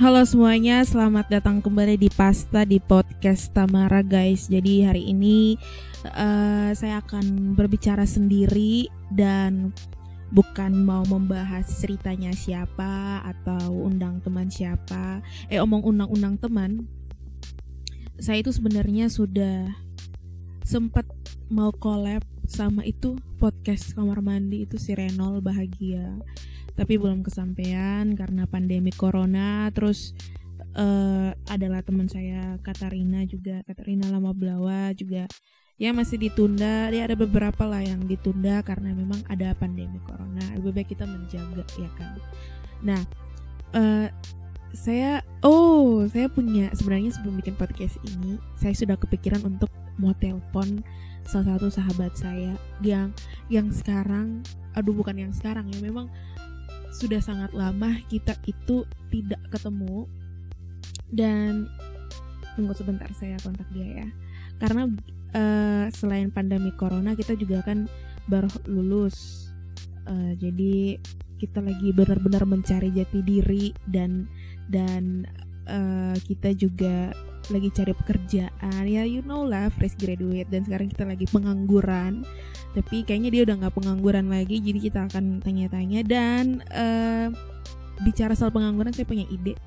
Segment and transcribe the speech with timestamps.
[0.00, 4.48] Halo semuanya, selamat datang kembali di Pasta di podcast Tamara guys.
[4.48, 5.60] Jadi hari ini
[6.16, 9.76] uh, saya akan berbicara sendiri dan
[10.32, 15.20] bukan mau membahas ceritanya siapa atau undang teman siapa.
[15.52, 16.88] Eh omong undang-undang teman.
[18.16, 19.68] Saya itu sebenarnya sudah
[20.64, 21.04] sempat
[21.52, 26.16] mau collab sama itu podcast kamar mandi itu si Renol bahagia
[26.76, 29.70] tapi belum kesampaian karena pandemi corona.
[29.74, 30.12] Terus
[30.76, 33.62] uh, adalah teman saya Katarina juga.
[33.66, 35.26] Katarina Lama Belawa juga.
[35.80, 36.92] Ya masih ditunda.
[36.92, 40.44] Ya ada beberapa lah yang ditunda karena memang ada pandemi corona.
[40.58, 42.20] Lebih baik kita menjaga ya kan?
[42.84, 43.02] Nah
[43.74, 44.08] uh,
[44.70, 49.66] saya oh saya punya sebenarnya sebelum bikin podcast ini saya sudah kepikiran untuk
[49.98, 50.82] mau telepon
[51.26, 53.10] salah satu sahabat saya yang
[53.50, 54.42] yang sekarang
[54.78, 56.06] aduh bukan yang sekarang ya memang
[56.90, 60.06] sudah sangat lama kita itu tidak ketemu.
[61.10, 61.66] Dan
[62.54, 64.08] tunggu sebentar saya kontak dia ya.
[64.60, 64.86] Karena
[65.34, 67.86] uh, selain pandemi corona kita juga kan
[68.26, 69.48] baru lulus.
[70.06, 70.98] Uh, jadi
[71.40, 74.28] kita lagi benar-benar mencari jati diri dan
[74.68, 75.24] dan
[75.70, 77.16] uh, kita juga
[77.48, 78.84] lagi cari pekerjaan.
[78.86, 80.46] Ya you know lah fresh graduate.
[80.52, 82.22] Dan sekarang kita lagi pengangguran
[82.70, 86.00] tapi kayaknya dia udah nggak pengangguran lagi jadi kita akan tanya-tanya.
[86.06, 87.28] Dan uh,
[88.06, 89.58] bicara soal pengangguran saya punya ide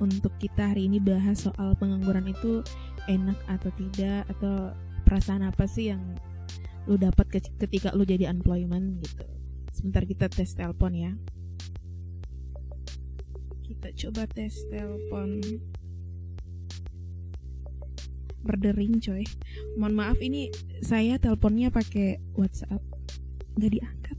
[0.00, 2.64] untuk kita hari ini bahas soal pengangguran itu
[3.08, 4.72] enak atau tidak atau
[5.08, 6.00] perasaan apa sih yang
[6.88, 9.24] lu dapat ketika lu jadi unemployment gitu.
[9.72, 11.12] Sebentar kita tes telepon ya.
[13.64, 15.40] Kita coba tes telepon
[18.42, 19.24] berdering coy.
[19.76, 22.80] Mohon maaf ini saya teleponnya pakai WhatsApp.
[23.56, 24.18] Nggak diangkat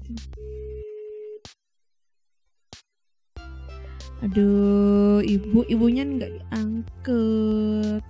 [4.22, 8.06] aduh ibu ibunya nggak diangkat.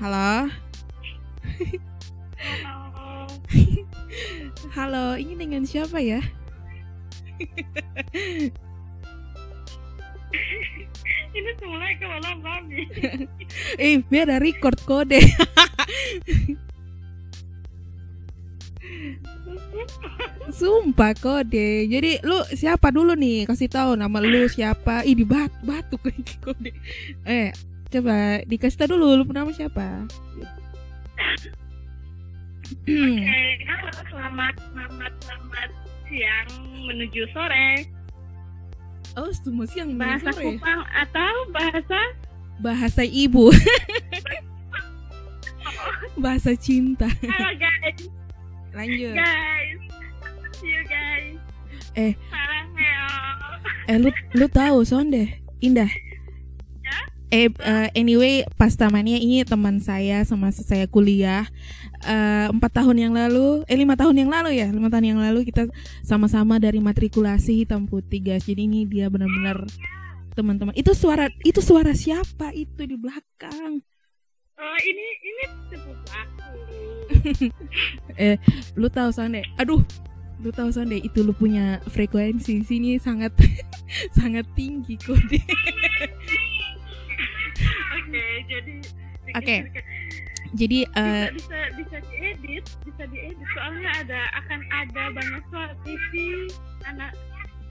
[0.00, 0.48] Halo?
[4.76, 6.20] Halo ini dengan siapa ya
[11.36, 12.80] ini semula ke malam babi
[13.84, 15.20] eh biar ada record kode
[20.56, 21.84] Sumpah kode.
[21.90, 23.44] Jadi lu siapa dulu nih?
[23.44, 25.04] Kasih tahu nama lu siapa?
[25.04, 26.72] Ih di bat batuk lagi kode.
[27.28, 27.52] Eh,
[27.92, 30.08] coba dikasih tahu dulu lu nama siapa?
[32.66, 33.62] Oke, okay.
[34.10, 35.70] selamat selamat selamat
[36.08, 36.50] siang
[36.88, 37.95] menuju sore.
[39.16, 40.60] Oh, semua siang bahasa sore.
[40.60, 42.00] Kupang atau bahasa
[42.60, 43.48] bahasa ibu.
[46.24, 47.08] bahasa cinta.
[47.24, 48.00] Halo guys.
[48.76, 49.16] Lanjut.
[49.16, 49.80] Guys.
[50.60, 51.40] See you guys.
[51.96, 52.12] Eh.
[53.88, 55.40] Eh lu lu tahu Sonde?
[55.64, 55.88] Indah.
[57.26, 61.50] Eh uh, anyway pas tamannya ini teman saya sama saya kuliah
[62.04, 65.20] Eh, empat uh, tahun yang lalu, eh lima tahun yang lalu ya, lima tahun yang
[65.20, 65.66] lalu kita
[66.04, 68.44] sama-sama dari matrikulasi hitam putih guys.
[68.44, 69.64] Jadi ini dia benar-benar
[70.36, 70.76] teman-teman.
[70.76, 73.80] Itu suara itu suara siapa itu di belakang?
[74.54, 76.48] Oh ini ini sepupu aku.
[78.20, 78.36] eh
[78.76, 79.42] lu tahu Sande?
[79.56, 79.80] Aduh,
[80.44, 83.32] lu tahu Sande itu lu punya frekuensi sini sangat
[84.20, 85.40] sangat tinggi kode.
[88.06, 88.74] Oke, jadi
[89.34, 89.42] Oke.
[89.42, 89.58] Okay
[90.54, 96.12] jadi uh, bisa, bisa bisa diedit bisa diedit soalnya ada akan ada banyak suara TV
[96.86, 97.10] anak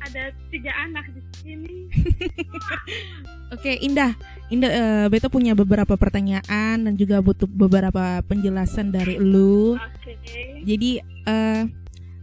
[0.05, 1.75] ada tiga anak di sini
[3.55, 4.13] Oke okay, Indah
[4.53, 10.61] Indah uh, Beta punya beberapa pertanyaan dan juga butuh beberapa penjelasan dari lu okay.
[10.61, 11.65] jadi uh,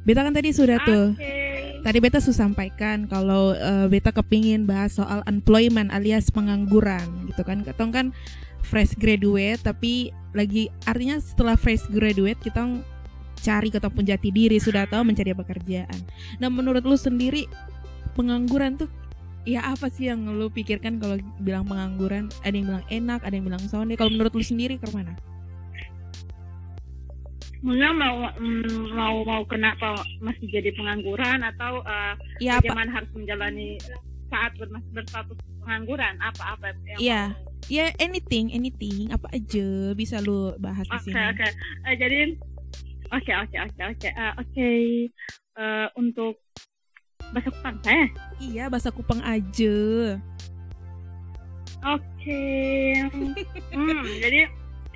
[0.02, 0.86] Beta kan tadi sudah okay.
[0.86, 1.06] tuh
[1.82, 7.66] Tadi Beta sudah sampaikan kalau uh, Beta kepingin bahas soal employment alias pengangguran gitu kan.
[7.66, 8.06] Ketong kan
[8.62, 12.62] fresh graduate tapi lagi artinya setelah fresh graduate kita
[13.42, 15.98] cari ketemu jati diri sudah tahu mencari pekerjaan.
[16.38, 17.50] Nah menurut lu sendiri
[18.14, 18.86] pengangguran tuh
[19.42, 22.30] ya apa sih yang lu pikirkan kalau bilang pengangguran?
[22.46, 23.98] Ada yang bilang enak, ada yang bilang sonde.
[23.98, 25.18] Kalau menurut lu sendiri ke mana?
[27.62, 32.96] Mungkin mau mm, mau mau kenapa masih jadi pengangguran atau uh, ya, bagaimana apa?
[33.02, 33.78] harus menjalani
[34.26, 34.50] saat
[34.90, 37.22] berstatus pengangguran apa apa yang Iya
[37.70, 41.14] ya anything anything apa aja bisa lu bahas di sini.
[41.14, 41.48] Oke oke.
[41.86, 42.20] Uh, jadi
[43.14, 44.70] oke oke oke oke eh, oke
[45.62, 46.34] eh, untuk
[47.30, 48.06] bahasa Kupang saya.
[48.42, 49.76] Iya bahasa Kupang aja.
[51.82, 52.02] Oke.
[52.18, 53.06] Okay.
[53.74, 54.50] hmm, jadi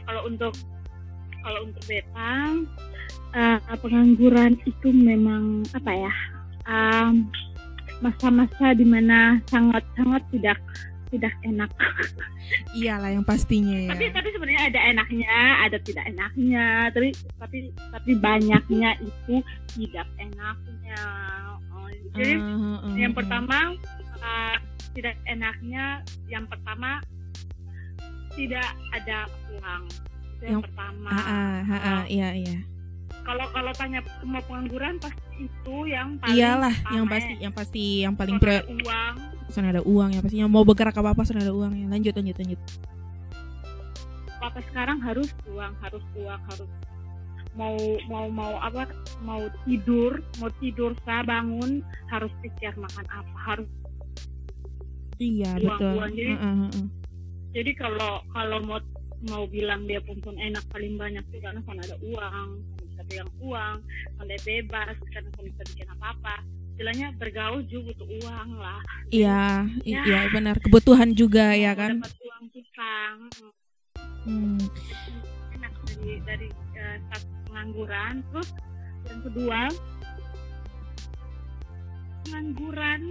[0.06, 0.54] kalau untuk
[1.46, 2.66] kalau untuk betang
[3.38, 6.14] uh, pengangguran itu memang apa ya?
[6.66, 7.14] masa
[8.02, 10.58] masa-masa di mana sangat sangat tidak
[11.14, 11.70] tidak enak.
[12.78, 13.94] Iyalah yang pastinya ya.
[13.94, 16.66] Tapi tapi sebenarnya ada enaknya, ada tidak enaknya.
[16.90, 17.08] Tapi
[17.38, 17.58] tapi
[17.94, 19.34] tapi banyaknya itu
[19.78, 21.00] tidak enaknya.
[21.70, 21.86] Oh,
[22.18, 23.78] jadi uh, uh, yang pertama
[24.18, 24.56] uh,
[24.98, 26.98] tidak enaknya yang pertama
[28.34, 29.86] tidak ada uang.
[30.36, 31.08] Itu yang, yang pertama.
[31.08, 32.58] Uh, uh, uh, uh, iya iya.
[33.26, 38.14] kalau kalau tanya semua pengangguran pasti itu yang paling iyalah yang pasti yang pasti yang
[38.14, 39.14] paling pre uang.
[39.50, 40.46] Sana ada uang ya pastinya.
[40.46, 41.86] Mau bergerak apa apa sana ada uang ya.
[41.90, 42.60] Lanjut lanjut lanjut.
[44.38, 46.70] Apa sekarang harus uang harus uang harus
[47.56, 48.92] mau mau mau apa
[49.24, 51.80] mau tidur mau tidur saya bangun
[52.12, 53.68] harus pikir makan apa harus
[55.16, 55.94] iya uang, betul.
[55.96, 56.12] uang.
[56.12, 56.86] jadi uh, uh, uh.
[57.56, 58.78] jadi kalau kalau mau
[59.24, 62.48] mau bilang dia pun enak paling banyak sih karena kan ada uang
[63.06, 63.76] pegang uang
[64.16, 66.36] pandai bebas karena kalau bisa bikin apa apa
[66.76, 68.84] istilahnya bergaul juga butuh uang lah.
[69.08, 70.00] Iya ya.
[70.04, 70.60] iya benar.
[70.60, 72.04] Kebutuhan juga ya kan?
[72.04, 73.08] dapat uang susah
[74.28, 74.60] hmm.
[75.56, 78.14] enak dari dari uh, satu pengangguran.
[78.28, 78.48] Terus
[79.08, 79.60] yang kedua
[82.28, 83.02] pengangguran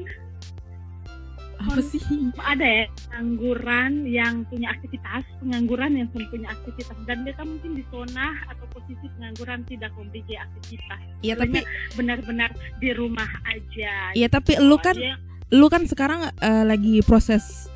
[1.59, 2.01] apa sih?
[2.35, 6.97] Ada ya pengangguran yang punya aktivitas pengangguran yang punya aktivitas.
[7.05, 10.99] Dan mereka mungkin di zona atau posisi pengangguran tidak memiliki aktivitas.
[11.21, 11.59] Iya tapi
[11.95, 12.49] benar-benar
[12.81, 14.11] di rumah aja.
[14.17, 15.15] Iya tapi lu kan aja.
[15.53, 17.69] lu kan sekarang uh, lagi proses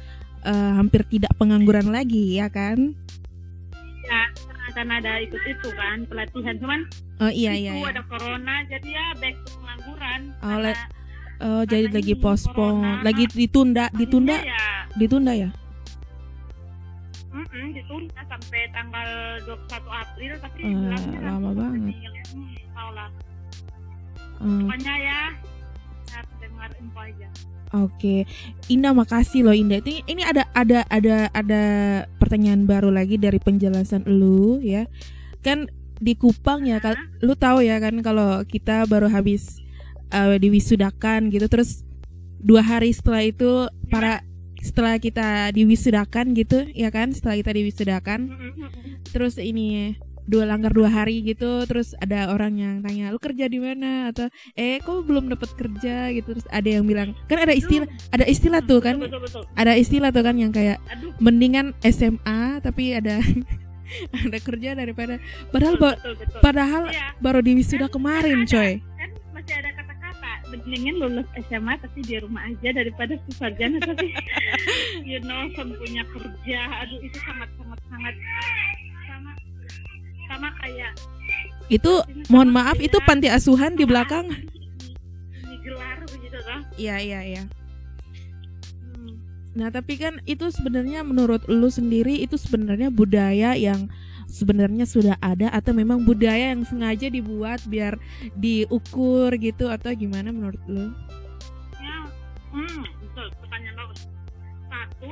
[0.44, 2.94] uh, hampir tidak pengangguran lagi ya kan?
[4.10, 4.22] Ya
[4.74, 6.56] karena ada ikut itu kan pelatihan.
[6.62, 6.80] Cuman
[7.20, 7.90] oh iya iya, iya.
[7.90, 10.22] ada corona jadi ya back to pengangguran.
[10.40, 10.74] Oh, karena
[11.40, 14.84] Oh, jadi lagi pospon, lagi ditunda, ditunda, ya.
[15.00, 15.50] ditunda ya?
[17.32, 19.10] Mm -mm, ditunda sampai tanggal
[19.48, 21.96] 21 April tapi uh, lama banget.
[24.40, 24.68] Uh.
[24.68, 25.20] Pokoknya ya,
[26.44, 27.28] dengar info aja.
[27.70, 28.20] Oke, okay.
[28.68, 29.80] Indah makasih loh Indah.
[29.80, 31.64] Ini ini ada ada ada ada
[32.20, 34.92] pertanyaan baru lagi dari penjelasan lu ya.
[35.40, 35.72] Kan
[36.04, 39.64] di Kupang ya, uh lu tahu ya kan kalau kita baru habis
[40.14, 41.46] uh, diwisudakan gitu.
[41.50, 41.84] Terus
[42.40, 44.24] dua hari setelah itu para
[44.60, 47.12] setelah kita diwisudakan gitu ya kan?
[47.16, 48.20] Setelah kita diwisudakan.
[49.10, 49.96] Terus ini
[50.30, 51.66] dua langgar dua hari gitu.
[51.66, 54.14] Terus ada orang yang tanya lu kerja di mana?
[54.14, 56.14] Atau eh kok belum dapat kerja?
[56.14, 56.38] Gitu.
[56.38, 59.02] Terus ada yang bilang kan ada istilah ada istilah tuh kan?
[59.58, 60.78] Ada istilah tuh kan yang kayak
[61.18, 63.24] mendingan SMA tapi ada
[64.26, 65.18] ada kerja daripada
[65.50, 65.98] padahal
[66.46, 67.18] padahal iya.
[67.18, 68.78] baru diwisuda kemarin coy.
[68.78, 69.79] kan masih ada
[70.66, 74.12] mendingan lulus SMA tapi di rumah aja daripada sarjana tapi
[75.08, 76.60] you know punya kerja.
[76.86, 78.16] Aduh itu sangat sangat sangat
[79.08, 79.32] sama
[80.30, 80.92] sama kayak
[81.70, 81.94] itu
[82.34, 84.30] mohon maaf itu panti asuhan di belakang.
[85.60, 87.44] Gelar begitu kan iya iya iya.
[88.96, 89.16] Hmm.
[89.54, 93.92] Nah, tapi kan itu sebenarnya menurut lu sendiri itu sebenarnya budaya yang
[94.30, 97.98] sebenarnya sudah ada atau memang budaya yang sengaja dibuat biar
[98.38, 100.94] diukur gitu atau gimana menurut lo?
[101.82, 101.98] Ya,
[102.54, 103.28] hmm, betul.
[103.42, 104.02] Pertanyaan bagus.
[104.70, 105.12] Satu,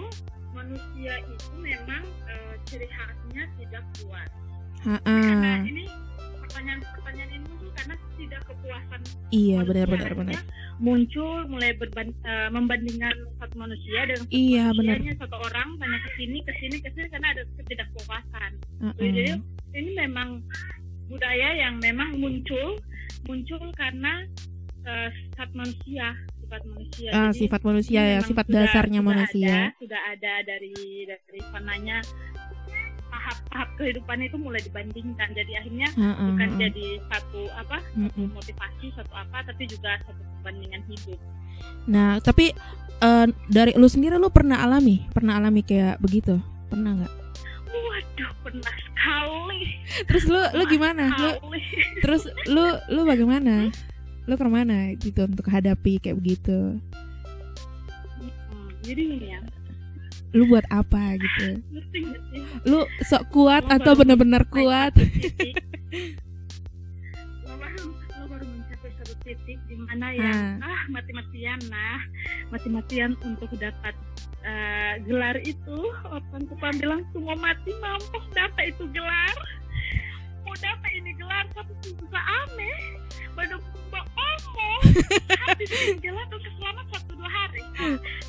[0.54, 2.36] manusia itu memang e,
[2.70, 4.30] ciri khasnya tidak kuat.
[4.86, 5.18] Ha -ha.
[5.18, 5.84] Karena ini
[6.46, 9.02] pertanyaan-pertanyaan ini karena tidak kepuasan.
[9.30, 10.42] Iya, benar-benar benar
[10.78, 14.98] muncul mulai berban, uh, membandingkan satu manusia dengan satu iya, benar.
[15.18, 18.52] satu orang banyak ke sini ke sini ke sini karena ada ketidakpuasan.
[18.82, 18.94] Uh -uh.
[19.02, 19.34] Jadi
[19.74, 20.46] ini memang
[21.10, 22.78] budaya yang memang muncul
[23.26, 24.30] muncul karena
[24.86, 26.14] uh, sifat manusia
[26.48, 27.10] sifat manusia.
[27.12, 29.58] Ah, Jadi, sifat manusia ya, sifat sudah, dasarnya sudah manusia.
[29.68, 31.98] Ada, sudah ada dari dari sananya
[33.10, 35.30] tahap-tahap kehidupan itu mulai dibandingkan.
[35.34, 38.28] Jadi akhirnya uh, uh, bukan jadi satu apa uh, uh.
[38.32, 41.20] motivasi satu apa tapi juga satu perbandingan hidup.
[41.90, 42.54] Nah tapi
[43.02, 45.06] uh, dari lu sendiri lu pernah alami?
[45.12, 46.40] Pernah alami kayak begitu?
[46.68, 47.14] Pernah nggak?
[47.72, 49.62] Waduh pernah sekali.
[50.08, 51.04] Terus lu lu gimana?
[51.18, 51.32] Lu
[52.04, 53.72] terus lu lu bagaimana?
[54.28, 56.76] Lu ke mana gitu untuk hadapi kayak begitu?
[58.20, 59.40] Hmm, jadi ini ya
[60.36, 61.64] lu buat apa gitu.
[62.68, 64.92] Lu sok kuat lo atau benar-benar kuat?
[67.48, 67.54] lo
[68.32, 72.00] baru mencapai satu titik di mana yang ah, ah mati-matian nah.
[72.52, 73.96] Mati-matian untuk dapat
[74.44, 79.38] uh, gelar itu orang tua bilang semua mati mampus dapat itu gelar.
[80.44, 82.78] Mau dapat ini gelar tapi susah aneh.
[83.38, 83.56] Pada
[83.94, 84.82] omong
[85.48, 87.62] habis ini gelar untuk selama satu dua hari.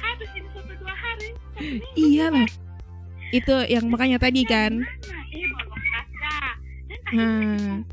[0.00, 1.28] Habis ini satu dua hari.
[1.95, 2.49] Iya lah
[3.28, 4.73] itu yang makanya tadi kan.
[7.09, 7.88] hmm.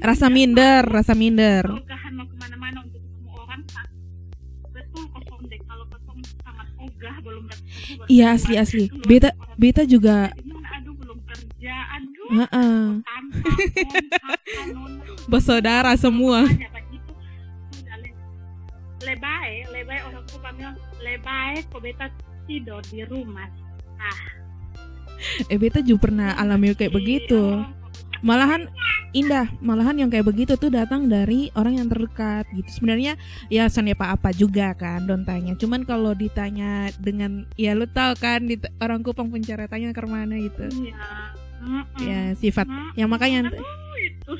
[0.00, 1.64] rasa minder rasa minder.
[1.68, 1.84] Mau
[2.26, 3.60] ke mana-mana untuk ketemu orang
[4.72, 5.60] betul kosong deh.
[5.64, 8.84] Kalau ketemu sangat ogah belum dapat iya asli asli.
[9.04, 10.32] Beta beta juga
[10.76, 11.74] aduh belum kerja.
[12.00, 12.84] Aduh uh -uh.
[15.30, 16.48] bersaudara semua
[19.00, 22.06] lebay lebay orang tua bilang lebay kok beta
[22.44, 23.48] tidur di rumah.
[24.00, 24.20] Ah.
[25.48, 27.60] Eh beta juga pernah alami kayak begitu.
[27.60, 27.80] Iya
[28.20, 28.68] malahan
[29.10, 32.68] indah malahan yang kayak begitu tuh datang dari orang yang terdekat gitu.
[32.80, 33.16] Sebenarnya
[33.50, 35.56] ya sana apa apa juga kan don tanya.
[35.56, 40.68] Cuman kalau ditanya dengan ya lu tau kan di, orang kupang penceretannya ke mana gitu.
[40.68, 41.08] Iya.
[42.00, 42.64] ya sifat.
[42.96, 43.64] Yang makanya Aduh,
[44.00, 44.32] itu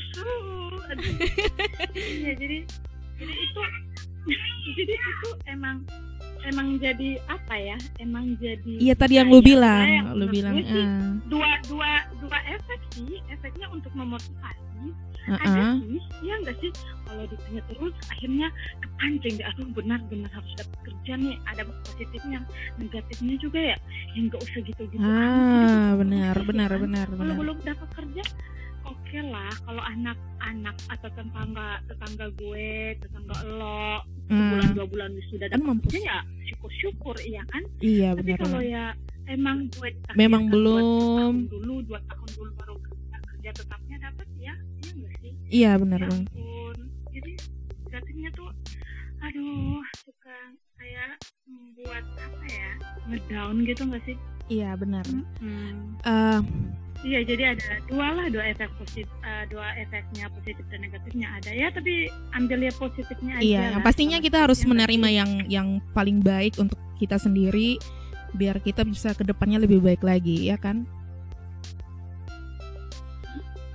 [2.25, 2.67] ya jadi
[3.21, 3.61] jadi itu
[4.77, 5.77] jadi itu emang
[6.49, 7.77] emang jadi apa ya?
[8.01, 11.17] Emang jadi iya tadi yang lu bilang yang lu bilang uh.
[11.29, 13.21] dua dua dua efek sih.
[13.29, 14.69] Efeknya untuk memotivasi.
[15.29, 15.45] Uh -uh.
[15.45, 16.73] ada sih ya enggak sih?
[17.05, 18.49] Kalau ditanya terus akhirnya
[18.81, 19.47] kepancing deh.
[19.53, 21.37] Aduh benar-benar harus dapat kerja nih.
[21.45, 22.39] Ada positifnya
[22.81, 23.77] negatifnya juga ya.
[24.17, 28.23] Yang enggak usah gitu gitu ah benar benar benar benar kalau belum dapat kerja
[28.91, 34.51] oke okay lah kalau anak-anak atau tetangga tetangga gue tetangga lo hmm.
[34.51, 36.19] bulan dua bulan sudah dapat ya
[36.51, 37.63] syukur-syukur iya kan?
[37.79, 38.85] Iya tapi benar kalau ya
[39.31, 40.83] emang gue memang belum.
[40.83, 42.75] tahun dulu dua tahun dulu baru
[43.31, 45.33] kerja tetapnya dapat ya iya enggak sih?
[45.51, 46.77] Iya benar ya ampun.
[47.15, 47.33] Jadi
[47.91, 48.51] jadinya tuh
[49.21, 50.39] aduh suka
[50.81, 51.13] kayak
[51.47, 52.71] membuat apa ya
[53.07, 54.17] ngedown gitu enggak sih?
[54.51, 55.07] Iya benar.
[55.39, 55.95] Hmm.
[56.03, 56.43] uh,
[57.01, 61.51] Iya, jadi ada dua lah, dua efek positif, uh, dua efeknya positif dan negatifnya ada
[61.51, 61.73] ya.
[61.73, 63.45] Tapi ambil ya positifnya aja.
[63.45, 67.81] Iya, yang pastinya kita harus menerima yang yang paling baik untuk kita sendiri,
[68.37, 70.85] biar kita bisa ke depannya lebih baik lagi, ya kan?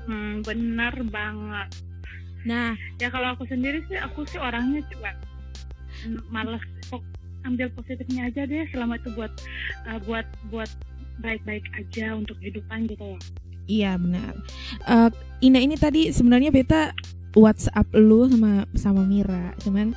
[0.06, 1.70] Hmm, benar banget.
[2.46, 5.18] Nah, ya kalau aku sendiri sih, aku sih orangnya cuma
[6.30, 6.62] males
[7.46, 9.30] ambil positifnya aja deh selama itu buat
[9.86, 10.70] uh, buat buat
[11.20, 13.20] baik-baik aja untuk kehidupan gitu ya
[13.66, 14.34] iya benar
[14.88, 15.10] uh,
[15.44, 16.96] Ina ini tadi sebenarnya beta
[17.36, 19.92] WhatsApp lu sama sama Mira cuman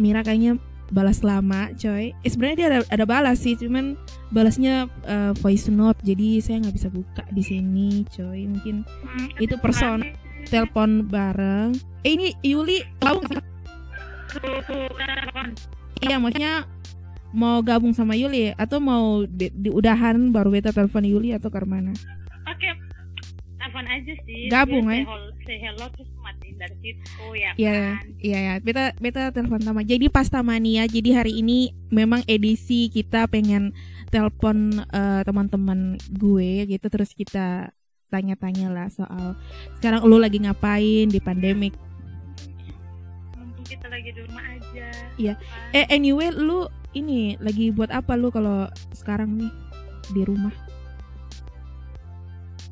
[0.00, 0.56] Mira kayaknya
[0.92, 3.96] balas lama coy eh, sebenarnya dia ada ada balas sih cuman
[4.28, 9.56] balasnya uh, voice note jadi saya nggak bisa buka di sini coy mungkin hmm, itu
[9.56, 10.04] person
[10.52, 11.72] telepon bareng
[12.04, 13.24] eh ini Yuli tahu
[16.04, 16.68] iya maksudnya
[17.32, 21.58] mau gabung sama Yuli atau mau di, di udahan baru beta telepon Yuli atau ke
[21.64, 21.92] mana?
[22.46, 22.72] Oke, okay.
[23.56, 24.42] telepon aja sih.
[24.52, 25.04] Gabung ya.
[25.42, 27.50] Say hello terus matiin dari situ ya.
[27.58, 28.06] Iya, kan?
[28.22, 28.54] iya ya.
[28.62, 29.82] Beta beta telepon sama.
[29.82, 33.74] Jadi pas Tamania, jadi hari ini memang edisi kita pengen
[34.12, 37.72] telepon uh, teman-teman gue gitu terus kita
[38.12, 39.40] tanya-tanya lah soal
[39.80, 41.72] sekarang lu lagi ngapain di pandemik
[43.72, 44.88] kita lagi di rumah aja.
[45.16, 45.34] Iya.
[45.72, 49.52] Eh anyway, lu ini lagi buat apa lu kalau sekarang nih
[50.12, 50.52] di rumah?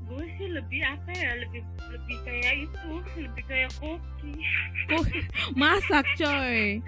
[0.04, 4.32] Gue sih lebih apa ya, lebih lebih kayak itu, lebih kayak koki.
[4.92, 5.04] Oh,
[5.60, 6.80] masak coy.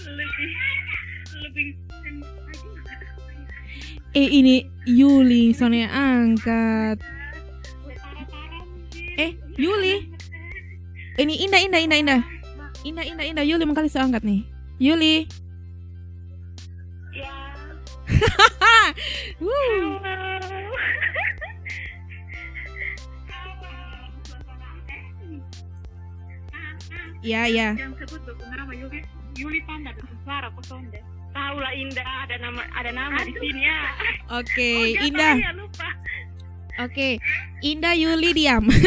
[0.00, 0.50] lebih
[1.38, 1.68] lebih
[4.10, 6.98] Eh ini Yuli soalnya angkat.
[9.14, 10.10] Eh Yuli.
[11.14, 12.39] Ini indah indah indah indah.
[12.80, 13.44] Indah, Indah, Indah.
[13.44, 14.40] Yuli kali saya angkat nih.
[14.80, 15.28] Yuli.
[17.12, 17.36] Ya.
[27.20, 27.76] Ya, ya.
[27.76, 29.04] Yang sebut nama Yuli.
[29.36, 29.92] Yuli Panda
[30.24, 31.04] suara Kosonde.
[31.36, 33.28] Tahu lah Indah ada nama ada nama Aduh.
[33.28, 33.80] di sini ya.
[34.40, 35.36] Oke, okay, oh, Indah.
[35.36, 35.88] Ya, lupa.
[36.80, 37.60] Oke, okay.
[37.60, 38.72] Indah Yuli diam.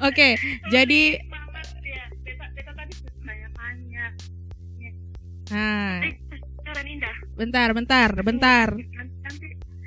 [0.00, 0.36] Oke,
[0.68, 1.20] jadi
[5.52, 6.00] Nah.
[7.36, 8.68] Bentar, bentar, bentar.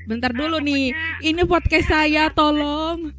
[0.08, 0.94] Bentar dulu nih.
[1.20, 3.12] Ini podcast saya, tolong.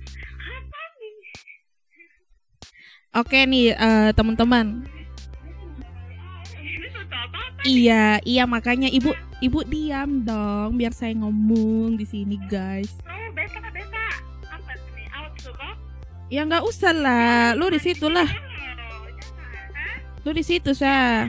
[3.16, 4.86] Oke nih, uh, teman-teman.
[7.66, 9.10] Iya, iya makanya ibu
[9.42, 12.94] ibu diam dong biar saya ngomong di sini, guys.
[16.28, 18.28] Ya nggak usah lah, lu di situ lah.
[20.28, 21.24] Lu di situ sa.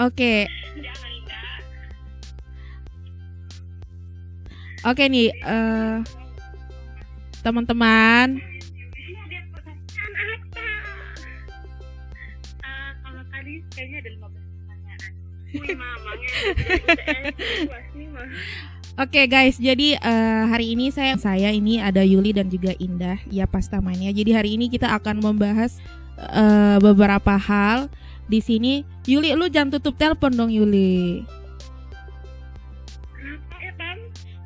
[0.00, 0.48] Oke.
[4.80, 6.00] Oke nih, uh,
[7.44, 8.40] teman-teman.
[13.00, 14.39] kalau tadi kayaknya ada 15 pertanyaan.
[19.00, 23.16] Oke okay, guys, jadi uh, hari ini saya saya ini ada Yuli dan juga Indah
[23.32, 24.12] ya pastamanya.
[24.12, 25.80] Jadi hari ini kita akan membahas
[26.20, 27.88] uh, beberapa hal
[28.28, 28.84] di sini.
[29.08, 31.24] Yuli, lu jangan tutup telepon dong Yuli.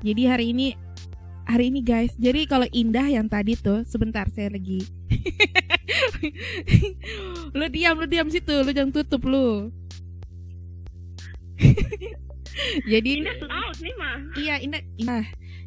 [0.05, 0.77] Jadi hari ini
[1.49, 2.13] hari ini guys.
[2.15, 4.85] Jadi kalau Indah yang tadi tuh sebentar saya lagi.
[7.59, 9.73] lu diam, lu diam situ, lu jangan tutup lu.
[12.93, 14.19] Jadi Indah out nih mah.
[14.39, 14.83] Iya, Indah.
[14.99, 15.25] Indah.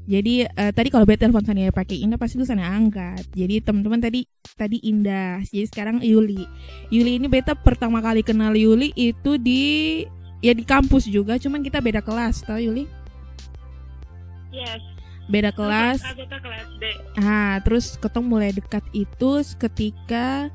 [0.08, 3.27] Jadi uh, tadi kalau beta telepon sana pakai Indah pasti tuh sana angkat.
[3.36, 4.24] Jadi teman-teman tadi
[4.56, 5.44] tadi Indah.
[5.44, 6.48] Jadi sekarang Yuli.
[6.88, 10.03] Yuli ini beta pertama kali kenal Yuli itu di
[10.39, 12.88] ya di kampus juga, cuman kita beda kelas, tau Yuli?
[14.56, 16.00] Yes beda kelas.
[16.15, 16.84] kelas B.
[17.20, 20.50] Ah, terus ketemu mulai dekat itu ketika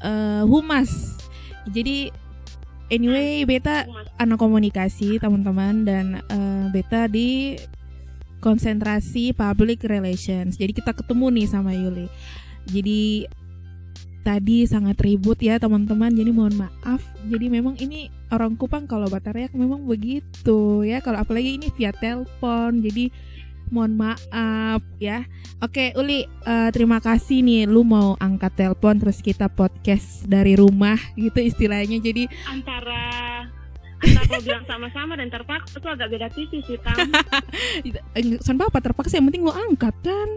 [0.00, 1.18] uh, humas.
[1.70, 2.14] Jadi
[2.92, 3.88] anyway beta
[4.20, 7.56] anak komunikasi teman-teman dan uh, beta di
[8.44, 10.60] konsentrasi public relations.
[10.60, 12.12] Jadi kita ketemu nih sama Yuli.
[12.68, 13.24] Jadi
[14.20, 16.12] tadi sangat ribut ya teman-teman.
[16.12, 17.00] Jadi mohon maaf.
[17.24, 21.00] Jadi memang ini orang Kupang kalau Batariak memang begitu ya.
[21.00, 22.84] Kalau apalagi ini via telepon.
[22.84, 23.08] Jadi
[23.72, 25.24] mohon maaf ya.
[25.62, 30.98] Oke, Uli, uh, terima kasih nih lu mau angkat telepon terus kita podcast dari rumah
[31.16, 32.00] gitu istilahnya.
[32.00, 33.04] Jadi antara
[34.04, 36.96] antara bilang sama-sama dan terpaksa itu agak beda tipis sih, Tam.
[38.44, 40.28] San apa terpaksa yang penting lu angkat kan.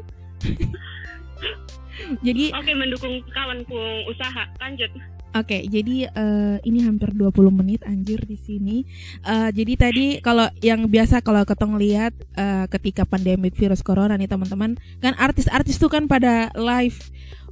[2.28, 4.46] Jadi Oke, mendukung kawanku usaha.
[4.62, 5.17] Lanjut.
[5.38, 8.90] Oke, okay, jadi uh, ini hampir 20 menit anjir di sini.
[9.22, 14.26] Uh, jadi tadi kalau yang biasa kalau ketong lihat uh, ketika pandemi virus corona nih
[14.26, 16.98] teman-teman, kan artis-artis tuh kan pada live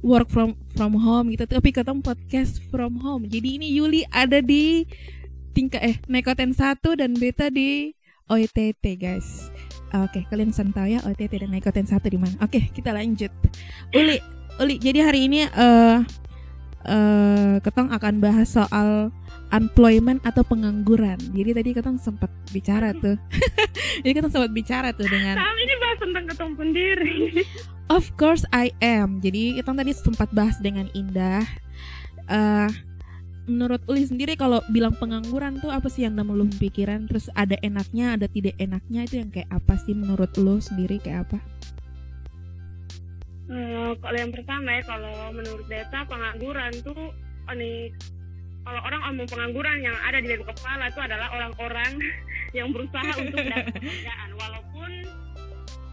[0.02, 3.30] work from from home gitu, tapi ketong podcast from home.
[3.30, 4.82] Jadi ini Yuli ada di
[5.54, 7.94] tingkat eh Nekoten 1 dan Beta di
[8.26, 9.46] OTT guys.
[9.94, 12.34] Oke, okay, kalian santai ya OTT dan Nekoten 1 di mana?
[12.42, 13.30] Oke, okay, kita lanjut.
[13.94, 14.18] Uli,
[14.58, 16.02] Uli, jadi hari ini uh,
[16.86, 19.10] uh, ketong akan bahas soal
[19.54, 21.18] unemployment atau pengangguran.
[21.34, 23.14] Jadi tadi ketong sempat bicara tuh.
[24.02, 27.16] Jadi ketong sempat bicara tuh dengan Tapi ini bahas tentang ketong sendiri.
[27.96, 29.22] Of course I am.
[29.22, 31.46] Jadi ketong tadi sempat bahas dengan Indah.
[32.26, 32.66] Uh,
[33.46, 37.06] menurut Uli sendiri kalau bilang pengangguran tuh apa sih yang nama lu pikiran?
[37.06, 41.30] Terus ada enaknya, ada tidak enaknya itu yang kayak apa sih menurut lu sendiri kayak
[41.30, 41.38] apa?
[43.46, 47.14] Uh, kalau yang pertama ya kalau menurut data pengangguran tuh
[47.54, 47.94] ini
[48.66, 51.92] kalau orang ngomong pengangguran yang ada di dalam kepala itu adalah orang-orang
[52.58, 54.30] yang berusaha untuk dapat pekerjaan.
[54.34, 54.90] Walaupun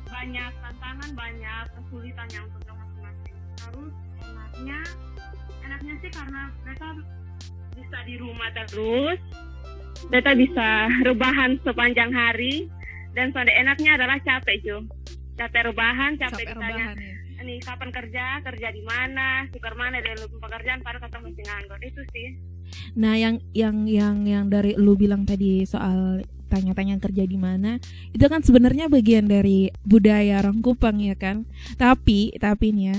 [0.09, 3.37] banyak tantangan banyak kesulitan yang untuk masing-masing.
[3.61, 3.93] Terus
[4.25, 4.79] enaknya
[5.61, 6.87] enaknya sih karena mereka
[7.77, 9.19] bisa di rumah terus
[10.09, 10.69] mereka bisa
[11.05, 12.65] rebahan sepanjang hari
[13.13, 14.77] dan pada enaknya adalah capek Jo.
[15.37, 17.12] Capek rebahan capek, capek ditanya rebahan, ya
[17.43, 18.39] nih kapan kerja?
[18.41, 19.45] Kerja di mana?
[19.51, 20.79] Sukar mana dari lu pekerjaan?
[20.81, 21.79] Pada kata mesti nganggur.
[21.83, 22.39] Itu sih.
[22.95, 27.81] Nah yang yang yang yang dari lu bilang tadi soal tanya-tanya kerja di mana
[28.13, 31.45] itu kan sebenarnya bagian dari budaya orang Kupang ya kan?
[31.75, 32.97] Tapi tapi nih ya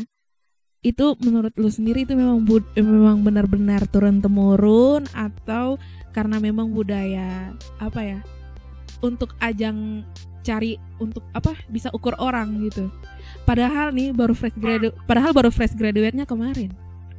[0.85, 5.80] itu menurut lu sendiri itu memang bud memang benar-benar turun temurun atau
[6.12, 8.20] karena memang budaya apa ya
[9.00, 10.04] untuk ajang
[10.44, 12.92] cari untuk apa bisa ukur orang gitu
[13.44, 16.72] Padahal nih baru fresh graduate, padahal baru fresh graduate-nya kemarin.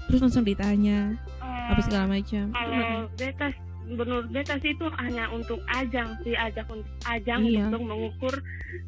[0.10, 2.50] Terus langsung ditanya uh, apa segala macam.
[2.50, 3.48] Kalau beta
[3.86, 7.70] menurut beta sih itu hanya untuk ajang sih ajak untuk ajang iya.
[7.70, 8.34] untuk mengukur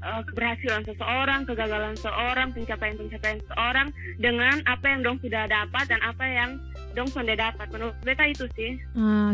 [0.01, 6.25] uh, keberhasilan seseorang, kegagalan seseorang, pencapaian-pencapaian seseorang dengan apa yang dong sudah dapat dan apa
[6.25, 6.49] yang
[6.97, 7.69] dong sudah dapat.
[7.69, 8.81] Menurut beta itu sih.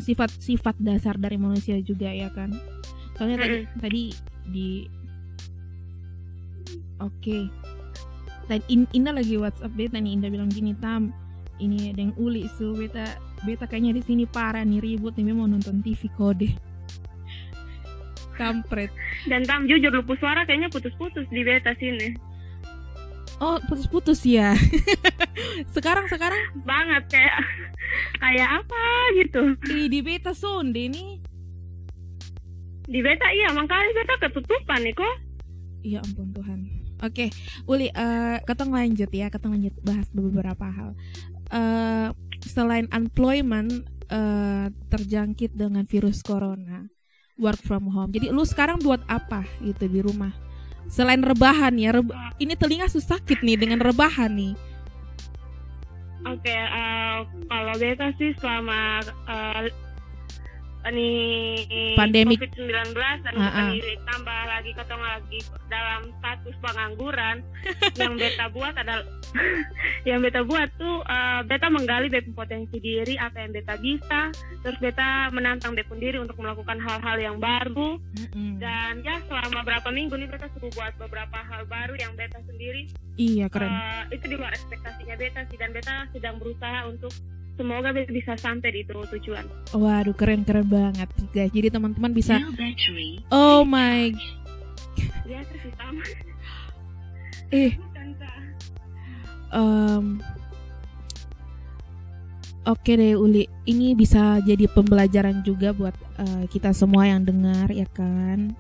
[0.04, 2.52] sifat-sifat uh, dasar dari manusia juga ya kan.
[3.16, 3.64] Soalnya mm -hmm.
[3.80, 4.04] tadi tadi
[4.52, 4.70] di
[7.04, 7.48] Oke.
[7.50, 7.73] Okay
[8.54, 11.10] tadi in, Indah lagi WhatsApp beta nih Indah bilang gini tam
[11.58, 15.50] ini ada yang uli so beta beta kayaknya di sini parah nih ribut nih mau
[15.50, 16.50] nonton TV kode.
[18.34, 18.90] Kampret.
[19.30, 22.18] Dan tam jujur lupu suara kayaknya putus-putus di beta sini.
[23.38, 24.58] Oh putus-putus ya?
[25.76, 26.42] Sekarang sekarang?
[26.66, 27.38] Banget kayak
[28.18, 28.84] kayak apa
[29.22, 29.42] gitu.
[29.62, 31.22] Di, di beta sonde nih
[32.84, 35.16] di beta iya makanya beta ketutupan nih kok.
[35.84, 36.33] Iya ampun
[37.04, 37.30] Oke, okay.
[37.68, 40.96] Uli, uh, ketong lanjut ya, ketong lanjut bahas beberapa hal.
[41.52, 42.16] Uh,
[42.48, 46.88] selain unemployment uh, terjangkit dengan virus corona,
[47.36, 48.08] work from home.
[48.08, 50.32] Jadi lu sekarang buat apa gitu di rumah?
[50.88, 54.56] Selain rebahan ya, reba ini telinga susah sakit nih dengan rebahan nih.
[56.24, 59.68] Oke, okay, uh, kalau beta sih selama uh,
[60.92, 61.10] ini
[61.96, 62.92] pandemi COVID-19
[63.24, 63.72] dan uh -uh.
[64.12, 65.40] tambah lagi ketong lagi.
[65.72, 67.38] Dalam status pengangguran
[68.02, 69.06] yang beta buat adalah
[70.10, 74.30] yang beta buat tuh uh, beta menggali beta potensi diri apa yang beta bisa
[74.62, 77.98] terus beta menantang beta diri untuk melakukan hal-hal yang baru.
[77.98, 78.52] Mm -hmm.
[78.62, 82.92] dan ya selama beberapa minggu nih beta sudah buat beberapa hal baru yang beta sendiri.
[83.16, 83.72] Iya keren.
[83.72, 87.14] Uh, itu di luar ekspektasinya beta sih dan beta sedang berusaha untuk
[87.54, 89.46] semoga bisa sampai di itu tujuan.
[89.74, 91.52] Waduh keren keren banget guys.
[91.54, 92.42] Jadi teman-teman bisa.
[93.30, 94.14] Oh my.
[95.26, 95.42] Dia
[95.78, 96.04] sama.
[97.54, 97.78] Eh.
[99.54, 100.18] Um,
[102.64, 107.84] Oke deh Uli, ini bisa jadi pembelajaran juga buat uh, kita semua yang dengar ya
[107.92, 108.56] kan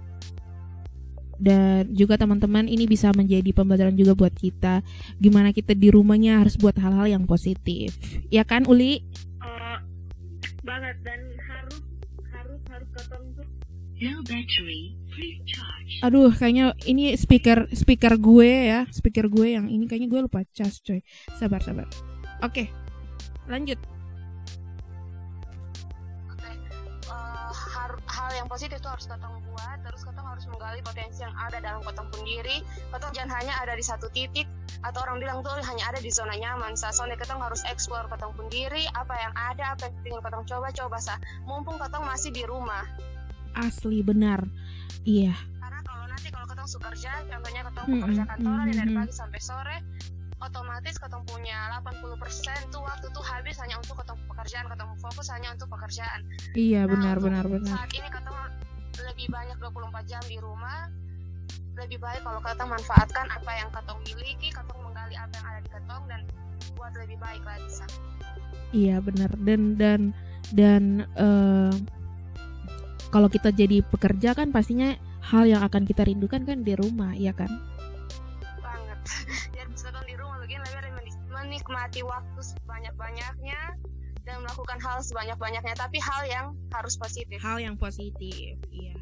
[1.43, 4.79] dan juga teman-teman ini bisa menjadi pembelajaran juga buat kita.
[5.19, 7.91] Gimana kita di rumahnya harus buat hal-hal yang positif.
[8.31, 9.03] Ya kan Uli?
[9.43, 9.83] Uh,
[10.63, 10.95] banget.
[11.03, 11.83] Dan harus
[12.31, 13.43] harus harus ketemu
[14.03, 14.95] battery
[16.03, 20.83] Aduh, kayaknya ini speaker speaker gue ya, speaker gue yang ini kayaknya gue lupa cas,
[20.83, 20.99] coy.
[21.39, 21.87] Sabar, sabar.
[22.43, 22.67] Oke,
[23.47, 23.79] lanjut.
[28.35, 32.09] Yang positif itu harus ketong buat terus ketong harus menggali potensi yang ada dalam ketong
[32.13, 32.65] sendiri.
[32.91, 34.49] Ketong jangan hanya ada di satu titik
[34.83, 36.89] atau orang bilang tuh hanya ada di zona nyaman sa.
[36.89, 41.15] Soalnya ketong harus eksplor ketong sendiri apa yang ada apa yang tinggal ketong coba-coba sa.
[41.45, 42.83] Mumpung ketong masih di rumah.
[43.53, 44.41] Asli benar.
[45.05, 45.35] Iya.
[45.61, 49.13] Karena kalau nanti kalau ketong suka kerja contohnya ketong hmm, pekerja kantoran hmm, dari pagi
[49.13, 49.77] sampai sore
[50.43, 55.55] otomatis ketong punya 80% tuh waktu tuh habis hanya untuk ketong pekerjaan ketong fokus hanya
[55.55, 56.19] untuk pekerjaan.
[56.53, 57.73] Iya nah, benar benar benar.
[57.79, 58.37] saat ini ketong
[58.93, 60.91] lebih banyak 24 jam di rumah
[61.73, 65.71] lebih baik kalau ketong manfaatkan apa yang ketong miliki ketong menggali apa yang ada di
[65.73, 66.21] ketong dan
[66.77, 67.85] buat lebih baik lagi sa
[68.73, 69.31] iya benar.
[69.37, 70.01] Dan dan
[70.51, 71.73] dan uh,
[73.13, 77.31] kalau kita jadi pekerja kan pastinya hal yang akan kita rindukan kan di rumah ya
[77.31, 77.49] kan?
[78.59, 79.01] Banget
[81.63, 83.59] menikmati waktu sebanyak-banyaknya
[84.27, 86.45] dan melakukan hal sebanyak-banyaknya tapi hal yang
[86.75, 88.95] harus positif hal yang positif iya ya.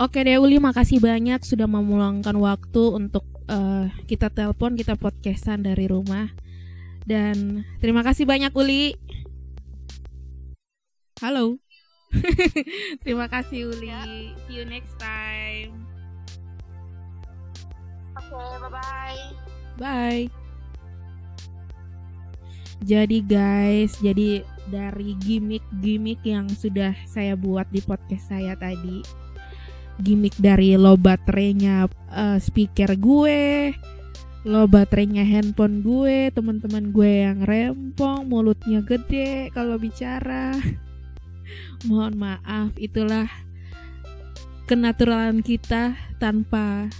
[0.00, 5.84] Oke deh Uli, makasih banyak sudah meluangkan waktu untuk uh, kita telepon, kita podcastan dari
[5.84, 6.32] rumah.
[7.04, 8.96] Dan terima kasih banyak Uli.
[11.20, 11.60] Halo.
[13.04, 13.92] terima kasih Uli.
[13.92, 14.00] Ya.
[14.48, 15.76] See you next time.
[18.16, 19.20] Oke, okay, bye-bye.
[19.76, 20.41] Bye.
[22.82, 29.06] Jadi guys, jadi dari gimmick-gimmick yang sudah saya buat di podcast saya tadi,
[30.02, 33.70] gimmick dari low baterainya uh, speaker gue,
[34.42, 40.50] low baterainya handphone gue, teman-teman gue yang rempong, mulutnya gede kalau bicara.
[41.86, 43.30] Mohon maaf, itulah
[44.66, 46.90] kenaturalan kita tanpa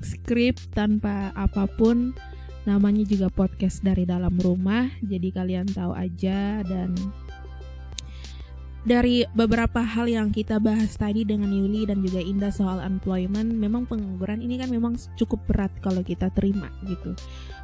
[0.00, 2.16] skrip, tanpa apa pun
[2.68, 6.92] namanya juga podcast dari dalam rumah jadi kalian tahu aja dan
[8.80, 13.84] dari beberapa hal yang kita bahas tadi dengan Yuli dan juga Indah soal employment, memang
[13.84, 17.12] pengangguran ini kan memang cukup berat kalau kita terima gitu.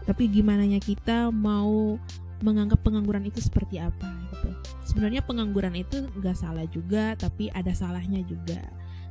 [0.04, 1.96] Tapi gimana kita mau
[2.44, 4.48] menganggap pengangguran itu seperti apa gitu.
[4.92, 8.60] Sebenarnya pengangguran itu nggak salah juga, tapi ada salahnya juga.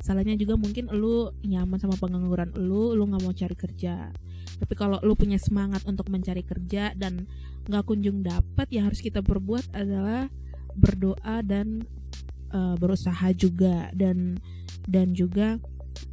[0.06, 4.14] Salahnya juga mungkin lu nyaman sama pengangguran lu, lu nggak mau cari kerja.
[4.62, 7.26] Tapi kalau lu punya semangat untuk mencari kerja dan
[7.66, 10.30] nggak kunjung dapat ya harus kita berbuat adalah
[10.78, 11.90] berdoa dan
[12.54, 13.90] uh, berusaha juga.
[13.98, 14.38] Dan
[14.86, 15.58] dan juga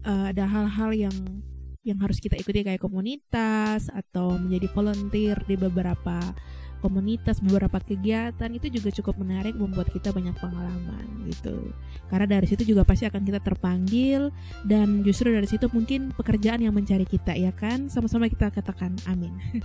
[0.08, 1.16] uh, ada hal-hal yang
[1.84, 6.32] yang harus kita ikuti kayak komunitas atau menjadi volunteer di beberapa
[6.82, 11.70] komunitas, beberapa kegiatan itu juga cukup menarik membuat kita banyak pengalaman gitu.
[12.10, 14.34] Karena dari situ juga pasti akan kita terpanggil
[14.66, 17.86] dan justru dari situ mungkin pekerjaan yang mencari kita ya kan.
[17.86, 19.30] Sama-sama kita katakan amin.
[19.54, 19.62] Oke,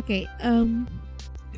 [0.00, 0.88] okay, um,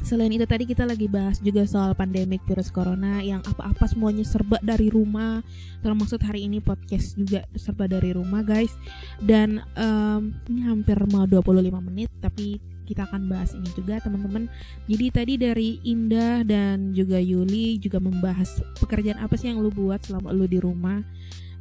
[0.01, 4.57] Selain itu tadi kita lagi bahas juga soal pandemik virus corona yang apa-apa semuanya serba
[4.65, 5.45] dari rumah.
[5.85, 8.73] Termasuk hari ini podcast juga serba dari rumah guys.
[9.21, 12.57] Dan um, ini hampir mau 25 menit tapi
[12.91, 14.51] kita akan bahas ini juga teman-teman.
[14.91, 20.03] Jadi tadi dari Indah dan juga Yuli juga membahas pekerjaan apa sih yang lu buat
[20.03, 20.99] selama lu di rumah.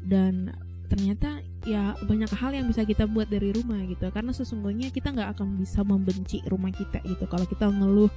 [0.02, 0.50] Dan
[0.90, 4.10] ternyata ya banyak hal yang bisa kita buat dari rumah gitu.
[4.10, 7.30] Karena sesungguhnya kita nggak akan bisa membenci rumah kita gitu.
[7.30, 8.10] Kalau kita ngeluh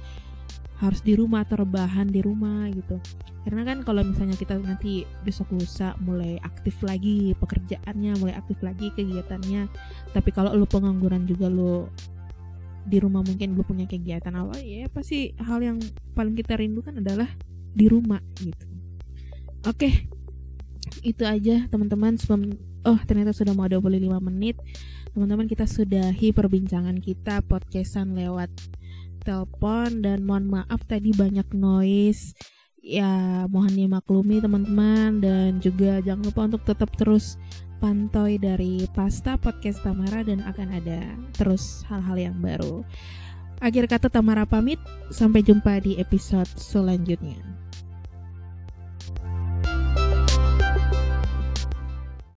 [0.81, 2.99] harus di rumah atau rebahan di rumah gitu.
[3.47, 8.91] Karena kan kalau misalnya kita nanti besok lusa mulai aktif lagi pekerjaannya mulai aktif lagi
[8.95, 9.71] kegiatannya.
[10.11, 11.87] Tapi kalau lu pengangguran juga lu
[12.83, 15.77] di rumah mungkin belum punya kegiatan apa ya pasti hal yang
[16.13, 17.31] paling kita rindukan adalah
[17.73, 18.65] di rumah gitu.
[19.63, 20.11] Oke,
[21.01, 22.19] itu aja teman-teman.
[22.19, 22.53] Sebelum
[22.85, 24.59] oh ternyata sudah mau 25 menit.
[25.13, 28.49] Teman-teman kita sudahi perbincangan kita podcastan lewat
[29.25, 30.03] telepon.
[30.03, 32.35] Dan mohon maaf tadi banyak noise.
[32.83, 35.23] Ya mohon dimaklumi teman-teman.
[35.23, 37.39] Dan juga jangan lupa untuk tetap terus
[37.83, 41.03] pantau dari Pasta Podcast Tamara dan akan ada
[41.35, 42.79] terus hal-hal yang baru.
[43.59, 44.79] Akhir kata Tamara pamit,
[45.11, 47.62] sampai jumpa di episode selanjutnya.